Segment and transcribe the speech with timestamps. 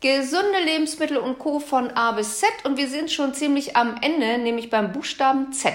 [0.00, 1.58] Gesunde Lebensmittel und Co.
[1.58, 5.72] von A bis Z und wir sind schon ziemlich am Ende, nämlich beim Buchstaben Z,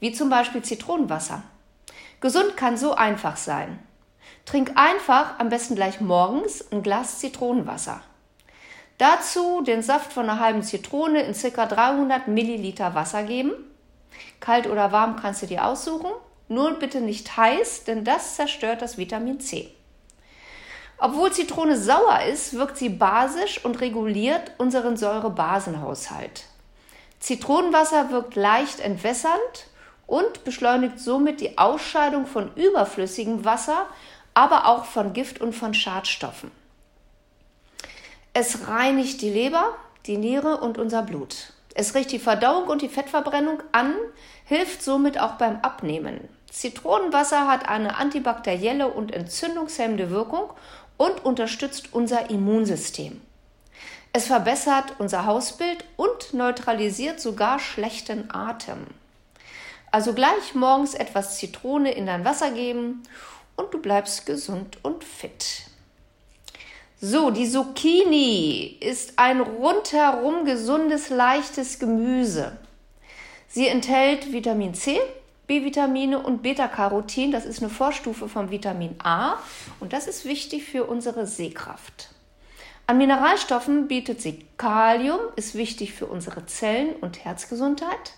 [0.00, 1.42] wie zum Beispiel Zitronenwasser.
[2.22, 3.78] Gesund kann so einfach sein.
[4.46, 8.00] Trink einfach, am besten gleich morgens, ein Glas Zitronenwasser.
[8.96, 11.66] Dazu den Saft von einer halben Zitrone in ca.
[11.66, 13.52] 300 Milliliter Wasser geben.
[14.40, 16.10] Kalt oder warm kannst du dir aussuchen.
[16.48, 19.74] Nur bitte nicht heiß, denn das zerstört das Vitamin C.
[21.04, 26.44] Obwohl Zitrone sauer ist, wirkt sie basisch und reguliert unseren Säurebasenhaushalt.
[27.18, 29.66] Zitronenwasser wirkt leicht entwässernd
[30.06, 33.86] und beschleunigt somit die Ausscheidung von überflüssigem Wasser,
[34.32, 36.52] aber auch von Gift und von Schadstoffen.
[38.32, 39.74] Es reinigt die Leber,
[40.06, 41.52] die Niere und unser Blut.
[41.74, 43.96] Es riecht die Verdauung und die Fettverbrennung an,
[44.44, 46.28] hilft somit auch beim Abnehmen.
[46.52, 50.50] Zitronenwasser hat eine antibakterielle und entzündungshemmende Wirkung
[50.96, 53.20] und unterstützt unser Immunsystem.
[54.12, 58.86] Es verbessert unser Hausbild und neutralisiert sogar schlechten Atem.
[59.90, 63.02] Also gleich morgens etwas Zitrone in dein Wasser geben
[63.56, 65.62] und du bleibst gesund und fit.
[67.00, 72.56] So, die Zucchini ist ein rundherum gesundes, leichtes Gemüse.
[73.48, 75.00] Sie enthält Vitamin C,
[75.52, 77.30] B-Vitamine und Beta-Carotin.
[77.30, 79.34] Das ist eine Vorstufe vom Vitamin A
[79.80, 82.08] und das ist wichtig für unsere Sehkraft.
[82.86, 88.14] An Mineralstoffen bietet sie Kalium, ist wichtig für unsere Zellen und Herzgesundheit.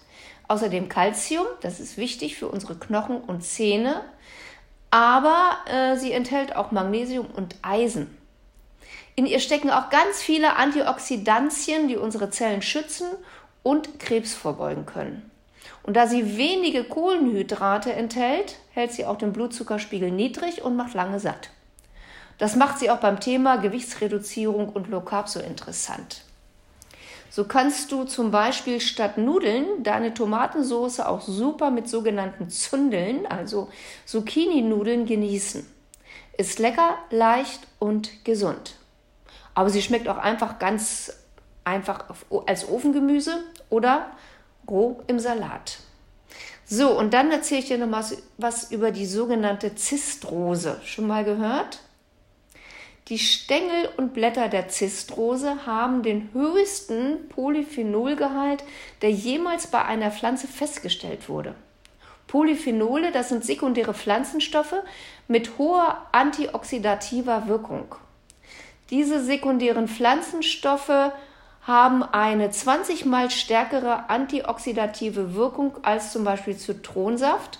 [0.46, 4.02] Außerdem Calcium, das ist wichtig für unsere Knochen und Zähne.
[4.92, 8.16] Aber äh, sie enthält auch Magnesium und Eisen.
[9.16, 13.08] In ihr stecken auch ganz viele Antioxidantien, die unsere Zellen schützen
[13.64, 15.32] und Krebs vorbeugen können.
[15.82, 21.20] Und da sie wenige Kohlenhydrate enthält, hält sie auch den Blutzuckerspiegel niedrig und macht lange
[21.20, 21.50] satt.
[22.38, 26.22] Das macht sie auch beim Thema Gewichtsreduzierung und Low Carb so interessant.
[27.30, 33.69] So kannst du zum Beispiel statt Nudeln deine Tomatensauce auch super mit sogenannten Zündeln, also
[34.06, 35.66] Zucchini-Nudeln, genießen.
[36.36, 38.76] Ist lecker, leicht und gesund.
[39.54, 41.12] Aber sie schmeckt auch einfach ganz
[41.64, 42.04] einfach
[42.47, 44.12] als Ofengemüse oder
[44.69, 45.78] roh im Salat.
[46.66, 48.04] So, und dann erzähle ich dir noch mal
[48.38, 50.80] was über die sogenannte Zistrose.
[50.84, 51.80] Schon mal gehört?
[53.08, 58.64] Die Stängel und Blätter der Zistrose haben den höchsten Polyphenolgehalt,
[59.03, 61.54] der jemals bei einer Pflanze festgestellt wurde.
[62.26, 64.82] Polyphenole, das sind sekundäre Pflanzenstoffe
[65.28, 67.94] mit hoher antioxidativer Wirkung.
[68.88, 71.12] Diese sekundären Pflanzenstoffe
[71.66, 77.58] haben eine 20 mal stärkere antioxidative Wirkung als zum Beispiel Zitronensaft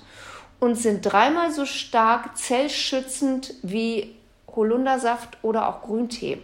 [0.61, 4.15] und sind dreimal so stark zellschützend wie
[4.55, 6.39] Holundersaft oder auch Grüntee.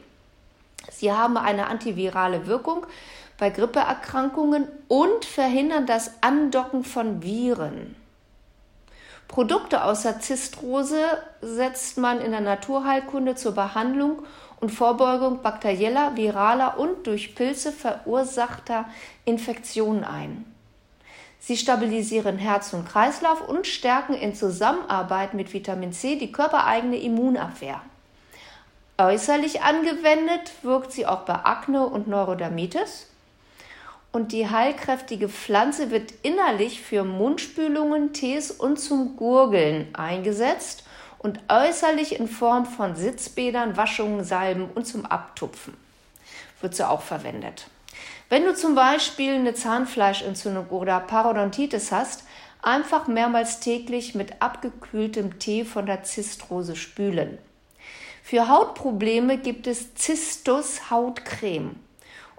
[0.90, 2.86] Sie haben eine antivirale Wirkung
[3.38, 7.94] bei Grippeerkrankungen und verhindern das Andocken von Viren.
[9.30, 11.04] Produkte außer Zistrose
[11.40, 14.24] setzt man in der Naturheilkunde zur Behandlung
[14.58, 18.86] und Vorbeugung bakterieller, viraler und durch Pilze verursachter
[19.24, 20.52] Infektionen ein.
[21.38, 27.80] Sie stabilisieren Herz und Kreislauf und stärken in Zusammenarbeit mit Vitamin C die körpereigene Immunabwehr.
[28.98, 33.06] Äußerlich angewendet wirkt sie auch bei Akne und Neurodermitis.
[34.12, 40.84] Und die heilkräftige Pflanze wird innerlich für Mundspülungen, Tees und zum Gurgeln eingesetzt
[41.18, 45.74] und äußerlich in Form von Sitzbädern, Waschungen, Salben und zum Abtupfen
[46.60, 47.66] wird sie auch verwendet.
[48.28, 52.24] Wenn du zum Beispiel eine Zahnfleischentzündung oder Parodontitis hast,
[52.62, 57.38] einfach mehrmals täglich mit abgekühltem Tee von der Zistrose spülen.
[58.22, 61.76] Für Hautprobleme gibt es Zistus Hautcreme.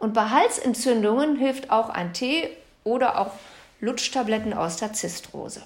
[0.01, 2.49] Und bei Halsentzündungen hilft auch ein Tee
[2.83, 3.33] oder auch
[3.81, 5.61] Lutschtabletten aus der Zistrose.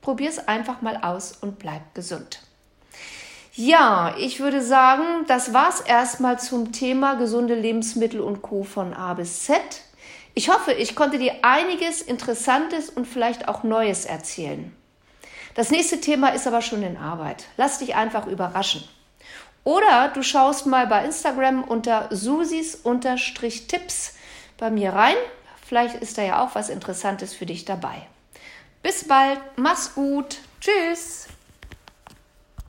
[0.00, 2.42] Probier es einfach mal aus und bleib gesund.
[3.54, 8.62] Ja, ich würde sagen, das war's erstmal zum Thema gesunde Lebensmittel und Co.
[8.62, 9.60] von A bis Z.
[10.34, 14.72] Ich hoffe, ich konnte dir einiges Interessantes und vielleicht auch Neues erzählen.
[15.56, 17.46] Das nächste Thema ist aber schon in Arbeit.
[17.56, 18.84] Lass dich einfach überraschen.
[19.64, 24.14] Oder du schaust mal bei Instagram unter susis-tipps
[24.58, 25.16] bei mir rein.
[25.64, 28.06] Vielleicht ist da ja auch was Interessantes für dich dabei.
[28.82, 31.21] Bis bald, mach's gut, tschüss.